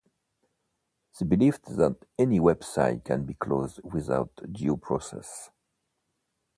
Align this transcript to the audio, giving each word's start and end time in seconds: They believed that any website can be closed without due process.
They 1.19 1.27
believed 1.27 1.77
that 1.77 2.05
any 2.17 2.39
website 2.39 3.03
can 3.03 3.23
be 3.23 3.35
closed 3.35 3.81
without 3.83 4.31
due 4.51 4.75
process. 4.75 5.51